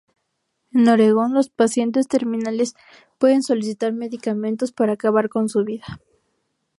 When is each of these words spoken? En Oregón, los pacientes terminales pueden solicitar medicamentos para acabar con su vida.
En 0.73 0.87
Oregón, 0.89 1.35
los 1.35 1.49
pacientes 1.49 2.07
terminales 2.07 2.73
pueden 3.19 3.43
solicitar 3.43 3.93
medicamentos 3.93 4.71
para 4.71 4.93
acabar 4.93 5.29
con 5.29 5.47
su 5.47 5.63
vida. 5.63 6.01